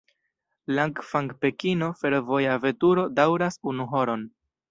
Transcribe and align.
Langfang-Pekino 0.77 1.89
fervoja 2.01 2.57
veturo 2.65 3.05
daŭras 3.21 3.61
unu 3.73 3.87
horon. 3.95 4.27